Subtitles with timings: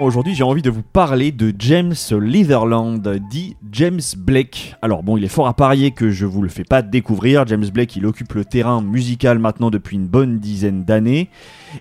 [0.00, 4.74] Aujourd'hui, j'ai envie de vous parler de James Litherland, dit James Blake.
[4.82, 7.46] Alors bon, il est fort à parier que je vous le fais pas découvrir.
[7.46, 11.28] James Blake, il occupe le terrain musical maintenant depuis une bonne dizaine d'années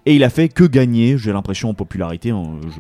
[0.06, 2.32] et il a fait que gagner, j'ai l'impression, en popularité.
[2.32, 2.80] En, je-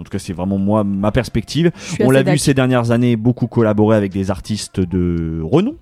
[0.00, 1.70] en tout cas, c'est vraiment moi ma perspective.
[2.00, 5.76] On l'a vu ces dernières années beaucoup collaborer avec des artistes de renom,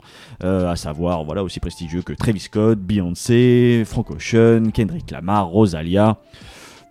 [0.45, 6.19] euh, à savoir voilà aussi prestigieux que Travis Scott, Beyoncé, Frank Ocean, Kendrick Lamar, Rosalia.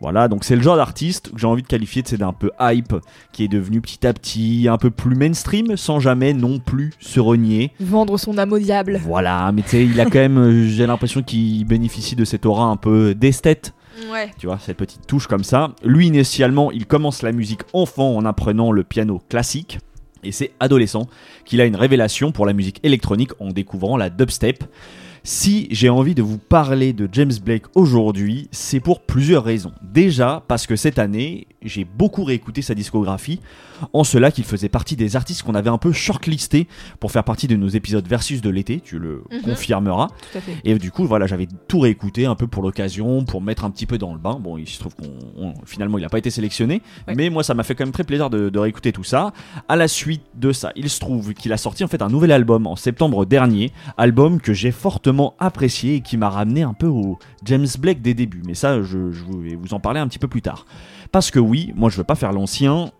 [0.04, 2.52] Voilà, donc c'est le genre d'artiste que j'ai envie de qualifier de c'est d'un peu
[2.59, 2.94] hype,
[3.32, 7.22] qui est devenu petit à petit un peu plus mainstream, sans jamais non plus se
[7.22, 7.72] renier.
[7.80, 9.00] Vendre son âme au diable.
[9.02, 12.45] Voilà, mais tu sais, il a quand même, euh, j'ai l'impression qu'il bénéficie de cette
[12.45, 13.73] aura un peu d'esthète,
[14.12, 14.30] Ouais.
[14.38, 15.70] tu vois, cette petite touche comme ça.
[15.86, 19.80] Lui, initialement, il commence la musique enfant en apprenant le piano classique.
[20.26, 21.08] Et c'est adolescent
[21.45, 24.66] qu'il a une révélation pour la musique électronique en découvrant la dubstep.
[25.26, 29.72] Si j'ai envie de vous parler de James Blake aujourd'hui, c'est pour plusieurs raisons.
[29.82, 33.39] Déjà parce que cette année, j'ai beaucoup réécouté sa discographie,
[33.92, 36.67] en cela qu'il faisait partie des artistes qu'on avait un peu shortlistés
[37.00, 39.42] pour faire partie de nos épisodes versus de l'été, tu le Mhm.
[39.42, 40.08] confirmeras.
[40.64, 43.86] Et du coup, voilà, j'avais tout réécouté un peu pour l'occasion, pour mettre un petit
[43.86, 44.38] peu dans le bain.
[44.39, 47.16] Bon, il se trouve qu'on on- finalement il n'a pas été sélectionné, Ouais.
[47.16, 49.33] mais moi ça m'a fait quand même très plaisir de, de réécouter tout ça.
[49.67, 52.31] À la suite de ça, il se trouve qu'il a sorti en fait un nouvel
[52.31, 56.88] album en septembre dernier, album que j'ai fortement apprécié et qui m'a ramené un peu
[56.88, 58.42] au James Blake des débuts.
[58.45, 60.66] Mais ça, je, je vais vous en parler un petit peu plus tard.
[61.14, 62.92] Parce que oui, moi je veux pas faire l'ancien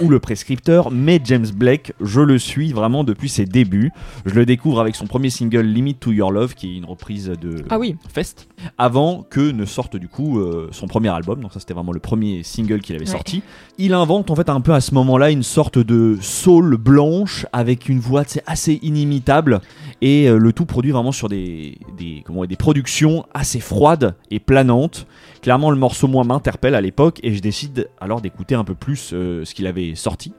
[0.00, 3.90] ou le prescripteur, mais James Blake, je le suis vraiment depuis ses débuts.
[4.24, 7.26] Je le découvre avec son premier single Limit to Your Love, qui est une reprise
[7.40, 7.96] de Ah oui.
[8.10, 8.48] Fest,
[8.78, 11.40] avant que ne sorte du coup euh, son premier album.
[11.42, 13.10] Donc ça c'était vraiment le premier single qu'il avait Ouais.
[13.12, 13.42] sorti.
[13.76, 17.88] Il invente en fait un peu à ce moment-là une sorte de soul blanche avec
[17.90, 19.60] une voix assez inimitable
[20.00, 24.38] et euh, le tout produit vraiment sur des, des, comment des productions assez froides et
[24.40, 25.06] planantes.
[25.42, 29.10] Clairement le morceau moi m'interpelle à l'époque et je décide alors d'écouter un peu plus
[29.12, 30.32] euh, ce qu'il avait sorti.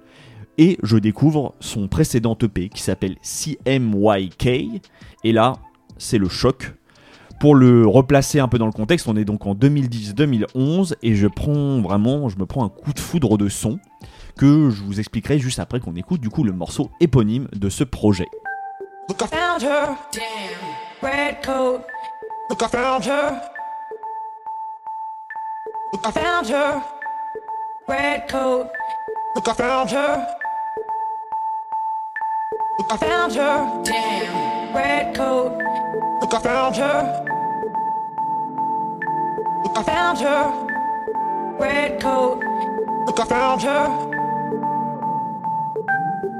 [0.57, 4.45] Et je découvre son précédent EP qui s'appelle CMYK.
[5.23, 5.53] Et là,
[5.97, 6.73] c'est le choc.
[7.39, 11.27] Pour le replacer un peu dans le contexte, on est donc en 2010-2011 et je
[11.27, 13.79] prends vraiment, je me prends un coup de foudre de son
[14.37, 17.85] que je vous expliquerai juste après qu'on écoute du coup le morceau éponyme de ce
[17.85, 18.27] projet.
[19.07, 19.95] Look, I found her.
[20.13, 20.21] Damn.
[21.01, 21.81] Red coat.
[22.49, 23.58] Look, I found her.
[25.91, 26.83] Look, I found her.
[27.87, 28.69] Red coat.
[29.35, 30.37] Look, I found her.
[32.77, 33.83] Look, I found her.
[33.83, 34.75] Damn.
[34.75, 35.57] Red coat.
[36.21, 37.25] Look, I found her.
[39.63, 41.57] Look, I found her.
[41.59, 42.43] Red coat.
[43.07, 44.09] Look, I found her.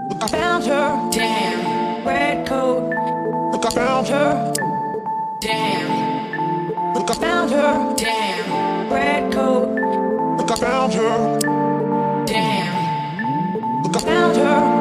[0.09, 1.09] Look, I found her.
[1.11, 2.05] Damn.
[2.05, 2.93] Red coat.
[3.51, 4.53] Look, I found her.
[5.41, 6.93] Damn.
[6.93, 7.95] Look, I found her.
[7.97, 8.78] Damn.
[9.19, 9.67] Red coat.
[10.37, 11.39] Look, I found her.
[12.25, 13.83] Damn.
[13.83, 14.78] Look, I found her.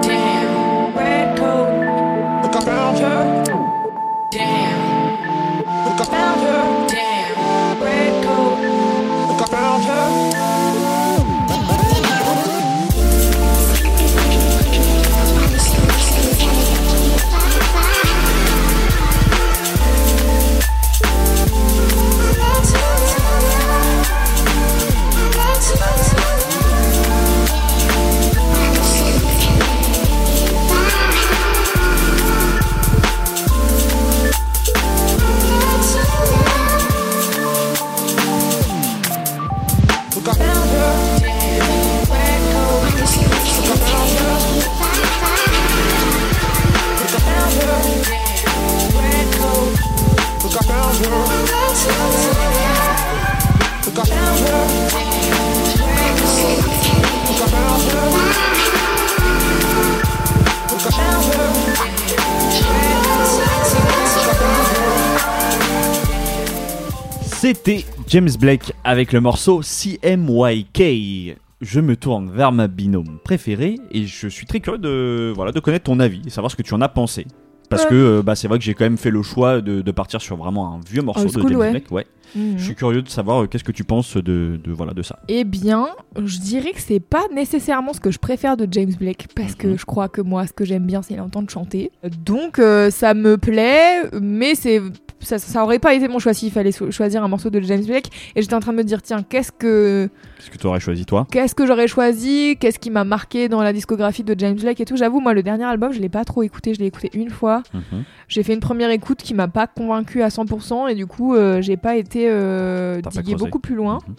[67.40, 71.36] C'était James Blake avec le morceau CMYK.
[71.60, 75.60] Je me tourne vers ma binôme préférée et je suis très curieux de, voilà, de
[75.60, 77.28] connaître ton avis et savoir ce que tu en as pensé.
[77.68, 77.90] Parce Ouais.
[77.90, 80.20] que euh, bah, c'est vrai que j'ai quand même fait le choix de, de partir
[80.22, 81.70] sur vraiment un vieux morceau Old de James ouais.
[81.70, 81.90] Blake.
[81.90, 82.06] Ouais.
[82.34, 82.54] Mhm.
[82.58, 85.18] Je suis curieux de savoir euh, qu'est-ce que tu penses de, de, voilà, de ça.
[85.28, 85.88] Eh bien,
[86.22, 89.68] je dirais que c'est pas nécessairement ce que je préfère de James Blake parce que
[89.68, 89.78] Mhm.
[89.78, 91.90] je crois que moi, ce que j'aime bien, c'est l'entendre chanter.
[92.24, 94.80] Donc, euh, ça me plaît, mais c'est
[95.20, 97.84] ça, ça aurait pas été mon choix s'il fallait so- choisir un morceau de James
[97.84, 98.06] Blake.
[98.36, 101.04] Et j'étais en train de me dire, tiens, qu'est-ce que Qu'est-ce que tu aurais choisi
[101.06, 101.26] toi?
[101.32, 102.56] qu'est-ce que j'aurais choisi?
[102.60, 104.96] Qu'est-ce qui m'a marqué dans la discographie de James Blake et tout?
[104.96, 106.72] J'avoue, moi, le dernier album, je l'ai pas trop écouté.
[106.74, 107.57] Je l'ai écouté une fois.
[107.72, 108.04] Mhm.
[108.28, 111.60] J'ai fait une première écoute qui m'a pas convaincu à 100% et du coup, euh,
[111.60, 113.34] j'ai pas été euh, pas creusé.
[113.34, 113.98] beaucoup plus loin.
[114.06, 114.14] Mhm.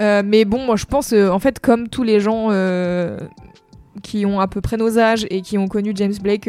[0.00, 2.48] Euh, mais bon, moi je pense, euh, en fait, comme tous les gens
[4.02, 6.48] qui ont à peu près nos âges et qui ont connu James Blake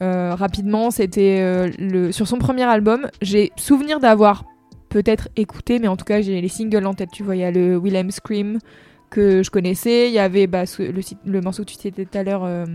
[0.00, 3.08] rapidement, c'était le sur son premier album.
[3.22, 4.44] J'ai souvenir d'avoir
[4.90, 7.10] peut-être écouté, mais en tout cas, j'ai les singles en tête.
[7.12, 8.58] Tu vois, il y a le Willem Scream
[9.14, 12.18] que je connaissais, il y avait bah, ce- le, le morceau que tu citais tout
[12.18, 12.42] à l'heure.
[12.44, 12.66] euh,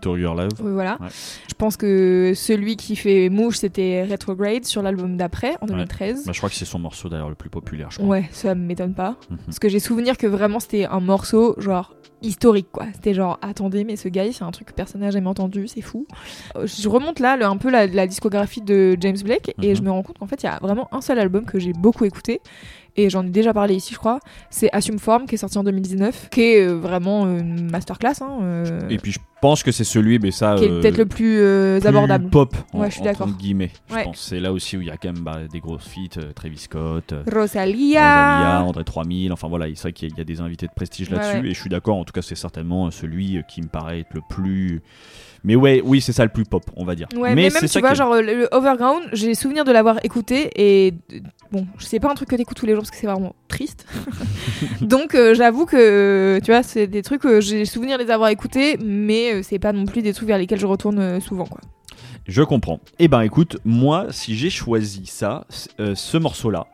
[0.00, 0.50] to Your Love.
[0.62, 0.98] oui, voilà.
[1.00, 1.08] Ouais.
[1.48, 6.24] Je pense que celui qui fait mouche, c'était Retrograde sur l'album d'après, en 2013.
[6.26, 8.08] Bah, je crois que c'est son morceau d'ailleurs le plus populaire, je crois.
[8.08, 9.16] Ouais, ça m'étonne pas.
[9.30, 9.38] Mhm.
[9.46, 12.86] Parce que j'ai souvenir que vraiment c'était un morceau genre historique quoi.
[12.94, 15.82] C'était genre attendez mais ce gars c'est un truc que personne n'a jamais entendu, c'est
[15.82, 16.06] fou.
[16.56, 19.76] Euh, Je remonte là le- un peu la, la discographie de James Blake et Mhm.
[19.76, 21.72] je me rends compte qu'en fait il y a vraiment un seul album que j'ai
[21.74, 22.40] beaucoup écouté
[22.96, 24.20] et j'en ai déjà parlé ici je crois.
[24.50, 28.22] C'est Assume Form qui est sorti en 2019, qui est euh, vraiment une masterclass.
[28.22, 30.56] Hein, euh, Et puis je pense que c'est celui, mais ça.
[30.58, 32.28] qui est euh, peut-être le plus, euh, plus abordable.
[32.30, 32.54] pop.
[32.72, 33.28] en- Ouais, je suis entre d'accord.
[33.28, 33.70] guillemets.
[33.88, 36.18] Je pense c'est là aussi où il y a quand même bah, des grosses feats,
[36.20, 37.14] euh, Travis Scott.
[37.32, 38.00] Rosalia.
[38.00, 40.66] Rosalia, André 3000, enfin voilà, c'est vrai qu'il y, a- il y a des invités
[40.66, 41.48] de prestige là-dessus, ouais.
[41.50, 44.20] et je suis d'accord, en tout cas c'est certainement celui qui me paraît être le
[44.28, 44.82] plus...
[45.44, 47.06] Mais ouais, oui, c'est ça le plus pop, on va dire.
[47.14, 50.50] Ouais, mais, même tu ça vois, genre le, le Overground, j'ai souvenir de l'avoir écouté
[50.56, 50.92] et
[51.52, 53.86] bon, c'est pas un truc que t'écoutes tous les jours parce que c'est vraiment triste.
[54.80, 58.30] Donc euh, j'avoue que tu vois, c'est des trucs que j'ai souvenir de les avoir
[58.30, 61.46] écoutés, mais euh, c'est pas non plus des trucs vers lesquels je retourne euh, souvent
[61.46, 61.60] quoi.
[62.26, 62.80] Je comprends.
[62.98, 65.46] Eh ben écoute, moi, si j'ai choisi ça,
[65.78, 66.66] euh, ce morceau-là,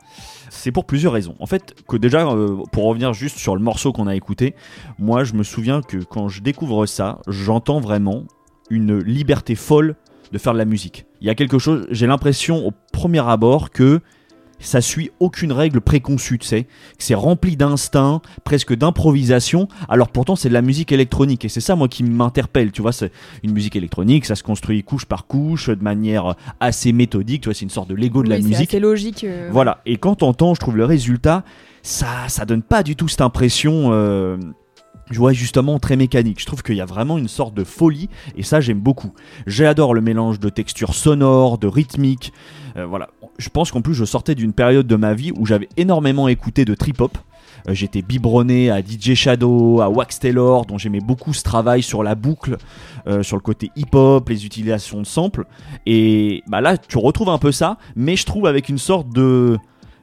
[0.49, 1.35] c'est pour plusieurs raisons.
[1.41, 2.27] En fait, que déjà,
[2.73, 4.55] pour revenir juste sur le morceau qu'on a écouté,
[4.99, 8.25] moi, je me souviens que quand je découvre ça, j'entends vraiment
[8.71, 9.97] une liberté folle
[10.33, 11.05] de faire de la musique.
[11.21, 14.01] Il y a quelque chose, j'ai l'impression au premier abord que
[14.65, 16.67] ça suit aucune règle préconçue, tu sais,
[16.99, 21.77] c'est rempli d'instinct, presque d'improvisation, alors pourtant c'est de la musique électronique, et c'est ça
[21.77, 23.13] moi qui m'interpelle, tu vois, c'est
[23.43, 27.55] une musique électronique, ça se construit couche par couche, de manière assez méthodique, tu vois,
[27.55, 28.71] c'est une sorte de Lego de la Oui, c'est musique.
[28.71, 29.25] assez logique.
[29.25, 31.45] euh, Voilà, et quand t'entends, je trouve le résultat,
[31.83, 34.37] ça, ça donne pas du tout cette impression, euh,
[35.11, 36.41] je vois justement très mécanique.
[36.41, 39.13] Je trouve qu'il y a vraiment une sorte de folie, et ça j'aime beaucoup.
[39.47, 42.33] J'adore le mélange de textures sonores, de rythmiques.
[42.77, 45.69] euh, voilà, je pense qu'en plus je sortais d'une période de ma vie où j'avais
[45.77, 47.19] énormément écouté de trip hop.
[47.69, 52.03] Euh, J'étais biberonné à DJ Shadow, à Wax Taylor, dont j'aimais beaucoup ce travail sur
[52.03, 52.57] la boucle,
[53.07, 55.45] euh, sur le côté hip-hop, les utilisations de samples.
[55.87, 59.59] Et bah là, tu retrouves un peu ça, mais je trouve avec une sorte de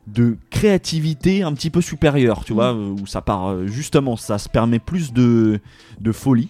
[0.08, 4.50] de créativité un petit peu supérieure, tu vois, où ça part euh, justement, ça se
[4.50, 5.60] permet plus de,
[6.00, 6.50] de folie.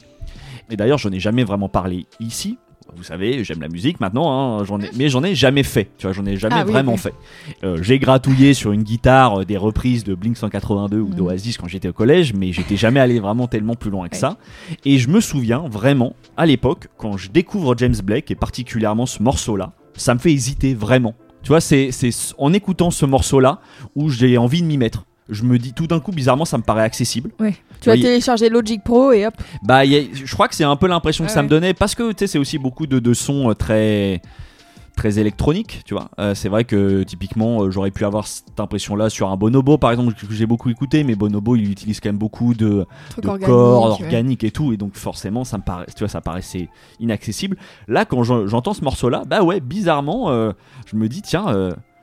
[0.70, 2.58] Et d'ailleurs, je n'ai jamais vraiment parlé ici.
[2.96, 5.90] Vous savez, j'aime la musique maintenant, hein, j'en ai, mais j'en ai jamais fait.
[5.98, 7.14] Tu vois, j'en ai jamais Ah oui, vraiment fait.
[7.64, 11.14] Euh, j'ai gratouillé sur une guitare euh, des reprises de Blink 182 ou Mhm.
[11.16, 14.38] d'Oasis quand j'étais au collège, mais j'étais jamais allé vraiment tellement plus loin que ça.
[14.86, 19.22] Et je me souviens vraiment, à l'époque, quand je découvre James Blake et particulièrement ce
[19.24, 21.14] morceau-là, ça me fait hésiter vraiment.
[21.44, 21.90] Tu vois, c'est
[22.38, 23.60] en écoutant ce morceau-là
[23.96, 25.06] où j'ai envie de m'y mettre.
[25.30, 27.32] Je me dis tout d'un coup, bizarrement, ça me paraît accessible.
[27.40, 27.56] Ouais.
[27.82, 29.34] Tu vas télécharger Logic Pro et hop.
[29.64, 31.96] Bah, a- je crois que c'est un peu l'impression que Ouais, ça me donnait parce
[31.96, 34.22] que tu sais, c'est aussi beaucoup de, de sons euh, très
[34.98, 36.10] très électroniques, tu vois.
[36.20, 39.92] Euh, c'est vrai que typiquement, euh, j'aurais pu avoir cette impression-là sur un Bonobo, par
[39.92, 42.86] exemple, que j'ai beaucoup écouté, mais Bonobo, il utilise quand même beaucoup de,
[43.22, 43.46] de organique.
[43.48, 44.06] corps ouais.
[44.06, 46.68] organiques et tout, et donc forcément, ça me paraît, tu vois, ça paraissait
[47.00, 47.56] inaccessible.
[47.88, 50.52] Là, quand j'en- j'entends ce morceau-là, bah ouais, bizarrement, euh,
[50.86, 51.48] je me dis tiens.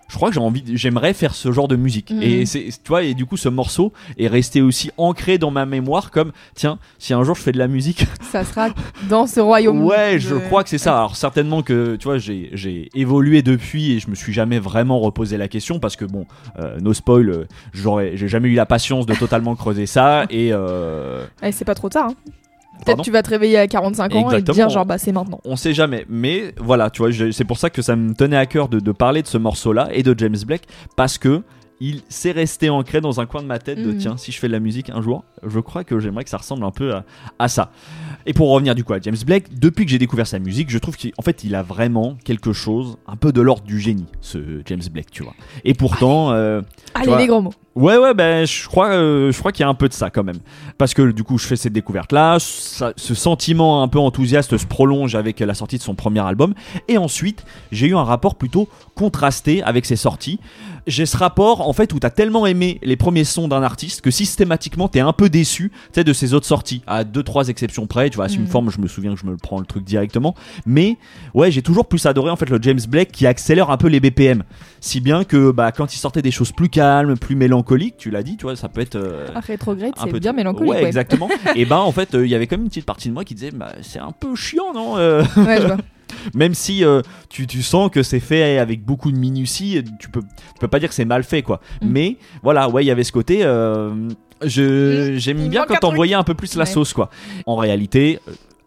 [0.08, 2.12] Je crois que j'ai envie, j'aimerais faire ce genre de musique.
[2.20, 5.66] Et c'est, tu vois, et du coup, ce morceau est resté aussi ancré dans ma
[5.66, 8.68] mémoire comme, tiens, si un jour je fais de la musique, Ça sera
[9.08, 9.84] dans ce royaume.
[9.84, 10.96] Ouais, je crois que c'est ça.
[10.96, 15.00] Alors certainement que tu vois, j'ai j'ai évolué depuis et je me suis jamais vraiment
[15.00, 16.26] reposé la question parce que bon,
[16.58, 20.50] euh, no spoil, euh, j'aurais, j'ai jamais eu la patience de totalement creuser ça et
[20.52, 22.10] euh, Eh, c'est pas trop tard.
[22.10, 22.14] hein.
[22.84, 25.40] Peut-être tu vas te réveiller à 45 ans et te dire genre bah c'est maintenant.
[25.44, 26.04] on sait jamais.
[26.08, 28.92] Mais voilà, tu vois, c'est pour ça que ça me tenait à cœur de, de
[28.92, 30.62] parler de ce morceau-là et de James Blake
[30.96, 31.42] parce que
[31.78, 33.98] il s'est resté ancré dans un coin de ma tête de Mhm.
[33.98, 36.38] tiens, si je fais de la musique un jour, je crois que j'aimerais que ça
[36.38, 37.04] ressemble un peu à,
[37.38, 37.70] à ça.
[38.24, 40.78] Et pour revenir du coup à James Blake, depuis que j'ai découvert sa musique, je
[40.78, 44.38] trouve qu'en fait il a vraiment quelque chose un peu de l'ordre du génie, ce
[44.64, 45.34] James Blake, tu vois.
[45.64, 46.62] Et pourtant, euh,
[46.94, 47.52] Allez vois, les grands mots.
[47.76, 50.08] Ouais, ouais, ben je crois, euh, je crois qu'il y a un peu de ça
[50.08, 50.38] quand même,
[50.78, 54.64] parce que du coup je fais cette découverte là, ce sentiment un peu enthousiaste se
[54.64, 56.54] prolonge avec la sortie de son premier album,
[56.88, 60.40] et ensuite j'ai eu un rapport plutôt contrasté avec ses sorties.
[60.86, 64.12] J'ai ce rapport en fait où t'as tellement aimé les premiers sons d'un artiste que
[64.12, 68.08] systématiquement t'es un peu déçu, de ses autres sorties, à deux trois exceptions près.
[68.08, 70.34] Tu vois, une forme, je me souviens que je me le prends le truc directement,
[70.64, 70.96] mais
[71.34, 73.98] ouais, j'ai toujours plus adoré en fait le James Blake qui accélère un peu les
[74.00, 74.44] BPM,
[74.80, 77.65] si bien que bah quand il sortait des choses plus calmes, plus mélancoliques,
[77.96, 80.70] tu l'as dit, tu vois, ça peut être euh, Ah, Rétrograde, c'est bien mélancolique.
[80.72, 81.28] Ouais, Ouais, exactement.
[81.56, 83.24] et ben en fait, euh, il y avait quand même une petite partie de moi
[83.24, 85.76] qui disait, bah, c'est un peu chiant, non Euh, Ouais, je vois.
[86.34, 86.82] Même si
[87.28, 90.78] tu, tu sens que c'est fait avec beaucoup de minutie, tu peux, tu peux pas
[90.78, 91.60] dire que c'est mal fait, quoi.
[91.82, 91.88] Mm.
[91.88, 93.42] Mais voilà, ouais, il y avait ce côté.
[94.42, 96.70] je j'aime bien quand on voyait un peu plus la Ouais.
[96.70, 97.10] sauce, quoi.
[97.46, 98.18] En réalité.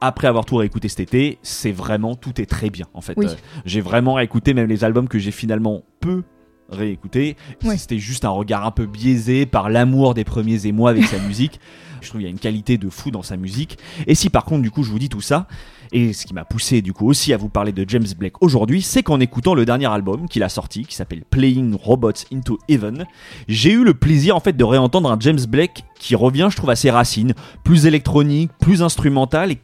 [0.02, 3.16] Après avoir tout réécouté cet été, c'est vraiment tout est très bien en fait.
[3.18, 3.26] Oui.
[3.26, 3.34] Euh,
[3.66, 6.24] j'ai vraiment réécouté même les albums que j'ai finalement peu
[6.72, 7.36] réécoutés.
[7.64, 7.78] Ouais.
[7.78, 11.60] C'était juste un regard un peu biaisé par l'amour des premiers émois avec sa musique.
[12.02, 13.78] Je trouve qu'il y a une qualité de fou dans sa musique.
[14.08, 15.48] Et si par contre du coup je vous dis tout ça,
[15.92, 18.82] et ce qui m'a poussé du coup aussi à vous parler de James Blake aujourd'hui,
[18.82, 23.06] c'est qu'en écoutant le dernier album qu'il a sorti, qui s'appelle Playing Robots into Heaven,
[23.48, 26.70] j'ai eu le plaisir en fait de réentendre un James Blake qui revient, je trouve,
[26.70, 27.34] à ses racines,
[27.64, 29.58] plus électronique, plus instrumental et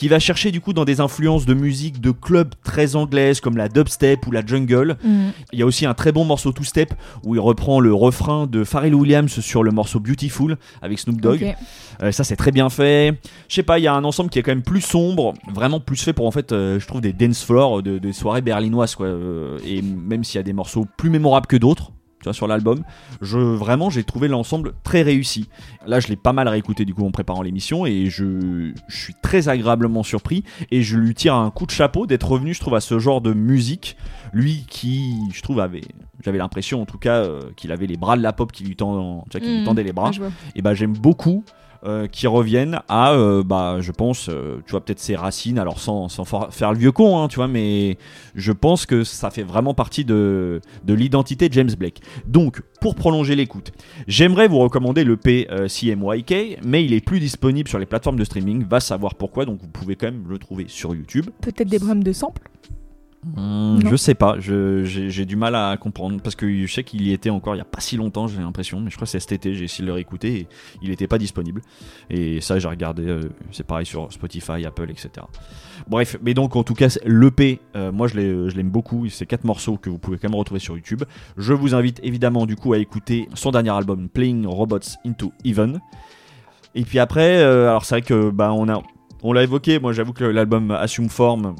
[0.00, 3.58] qui va chercher du coup dans des influences de musique de club très anglaises comme
[3.58, 4.96] la dubstep ou la jungle.
[5.04, 5.32] Mhm.
[5.52, 8.46] Il y a aussi un très bon morceau two step où il reprend le refrain
[8.46, 11.54] de Pharrell Williams sur le morceau Beautiful avec Snoop Dogg.
[12.02, 13.20] Euh, ça c'est très bien fait.
[13.46, 15.80] Je sais pas, il y a un ensemble qui est quand même plus sombre, vraiment
[15.80, 18.94] plus fait pour en fait, euh, je trouve des dance floors, de, des soirées berlinoises
[18.94, 19.04] quoi.
[19.04, 21.92] Euh, et même s'il y a des morceaux plus mémorables que d'autres.
[22.20, 22.82] Tu vois, sur l'album,
[23.22, 25.48] je vraiment j'ai trouvé l'ensemble très réussi.
[25.86, 29.14] Là, je l'ai pas mal réécouté du coup en préparant l'émission et je, je suis
[29.22, 32.74] très agréablement surpris et je lui tire un coup de chapeau d'être revenu, je trouve,
[32.74, 33.96] à ce genre de musique.
[34.34, 35.80] Lui qui, je trouve, avait,
[36.22, 38.76] j'avais l'impression en tout cas euh, qu'il avait les bras de la pop qui lui,
[38.76, 39.64] tend- tu vois, qui lui Mhm.
[39.64, 40.30] tendaient les bras vois.
[40.54, 41.42] et bah j'aime beaucoup
[41.84, 45.80] euh, qui reviennent à euh, bah je pense euh, tu vois peut-être ses racines alors
[45.80, 47.96] sans, sans faire le vieux con hein, tu vois mais
[48.34, 52.94] je pense que ça fait vraiment partie de, de l'identité de James Blake donc pour
[52.94, 53.72] prolonger l'écoute
[54.06, 58.24] j'aimerais vous recommander le P CMYK mais il est plus disponible sur les plateformes de
[58.24, 61.78] streaming va savoir pourquoi donc vous pouvez quand même le trouver sur YouTube Peut-être des
[61.78, 62.42] problèmes de sample.
[63.22, 67.12] Hmm, je sais pas, j'ai du mal à comprendre parce que je sais qu'il y
[67.12, 69.20] était encore il y a pas si longtemps, j'ai l'impression, mais je crois que c'est
[69.20, 70.46] cet été, j'ai essayé de le réécouter et
[70.80, 71.60] il n'était pas disponible.
[72.08, 75.10] Et ça, j'ai regardé, euh, c'est pareil sur Spotify, Apple, etc.
[75.86, 77.60] Bref, mais donc en tout cas, l'EP,
[77.92, 80.60] moi je l'ai- je l'aime beaucoup, c'est quatre morceaux que vous pouvez quand même retrouver
[80.60, 81.02] sur YouTube.
[81.36, 85.78] Je vous invite évidemment du coup à écouter son dernier album, Playing Robots into Even.
[86.74, 88.82] Et puis après, euh, alors c'est vrai que bah, on a.
[89.22, 91.54] On l'a évoqué, moi j'avoue que l'album Assume Form,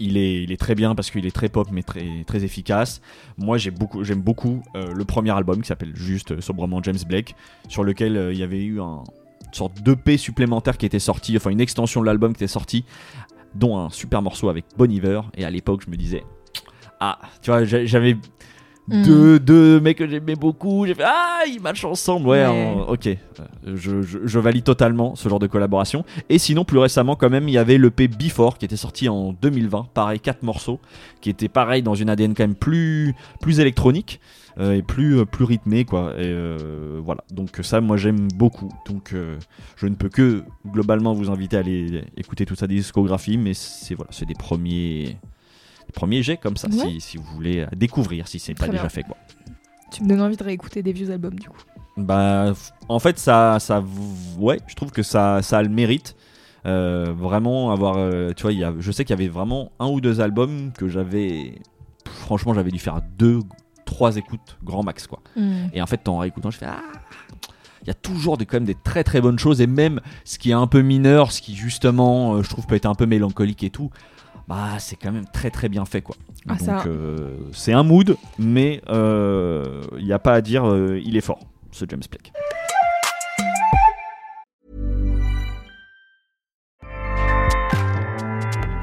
[0.00, 3.00] il est, très bien parce qu'il est très pop mais très, efficace.
[3.38, 6.98] Moi j'ai beaucoup, j'aime beaucoup euh, le premier album qui s'appelle juste euh, sobrement James
[7.06, 7.36] Blake,
[7.68, 9.04] sur lequel euh, il y avait eu un,
[9.46, 12.84] une sorte d'EP supplémentaire qui était sorti, enfin une extension de l'album qui était sortie,
[13.54, 15.20] dont un super morceau avec Bon Iver.
[15.36, 16.24] Et à l'époque je me disais,
[16.98, 18.16] ah, tu vois, j'a- j'avais
[18.90, 19.02] Mm.
[19.02, 20.84] deux, deux mecs que j'aimais beaucoup.
[20.86, 22.26] J'ai fait ah, ils matchent ensemble.
[22.28, 22.46] Ouais, Ouais.
[22.76, 23.08] en- ok.
[23.66, 26.04] Je, je- je valide totalement ce genre de collaboration.
[26.28, 29.32] Et sinon, plus récemment, quand même, il y avait l'EP Before qui était sorti en
[29.32, 29.86] 2020.
[29.94, 30.80] Pareil, quatre morceaux
[31.20, 34.20] qui étaient pareil dans une ADN quand même plus, plus électronique.
[34.58, 38.68] euh, et plus, euh, plus rythmé quoi et euh, voilà donc ça moi j'aime beaucoup
[38.84, 39.38] donc euh,
[39.76, 43.94] je ne peux que globalement vous inviter à aller écouter toute sa discographie mais c'est
[43.94, 45.16] voilà c'est des premiers
[45.90, 46.90] des premiers jets comme ça Ouais.
[46.90, 49.16] si, si vous voulez découvrir si c'est pas déjà fait quoi
[49.90, 51.58] Tu me donnes envie de réécouter des vieux albums du coup.
[51.96, 52.52] bah,
[52.88, 53.82] en fait, ça, ça,
[54.38, 56.16] ouais, je trouve que ça, ça a le mérite.
[56.66, 59.86] Euh, vraiment avoir, euh, tu vois, y a, je sais qu'il y avait vraiment un
[59.88, 61.54] ou deux albums que j'avais,
[62.04, 63.40] franchement, j'avais dû faire deux,
[63.86, 65.20] trois écoutes grand max, quoi.
[65.72, 66.82] Et en fait, en réécoutant, je fais ah.
[67.82, 70.38] Il y a toujours des, quand même des très très bonnes choses et même ce
[70.38, 73.06] qui est un peu mineur, ce qui justement euh, je trouve peut être un peu
[73.06, 73.88] mélancolique et tout,
[74.50, 76.16] bah c'est quand même très très bien fait quoi.
[76.48, 81.00] Ah, Donc euh, c'est un mood, mais euh, il n'y a pas à dire, euh,
[81.04, 81.38] il est fort
[81.70, 82.32] ce James Blake.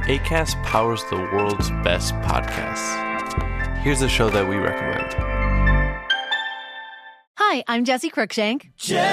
[0.08, 2.96] ACAST powers the world's best podcasts.
[3.84, 5.14] Here's a show that we recommend.
[7.36, 8.72] Hi, I'm Jesse Cruikshank.
[8.78, 9.04] Jesse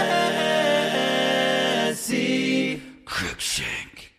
[3.04, 3.94] Cruikshank.